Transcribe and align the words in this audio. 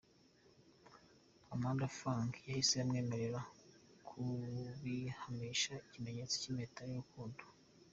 Amanda 1.53 1.85
Fung 1.97 2.29
yahise 2.47 2.75
amwemerera 2.79 3.39
babihamisha 4.15 5.73
ikimenyetso 5.87 6.35
cy'impeta 6.41 6.81
y'urukundo. 6.85 7.43